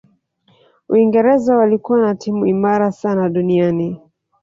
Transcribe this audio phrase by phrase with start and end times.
[0.89, 3.99] uingereza walikuwa na timu imara sana duniani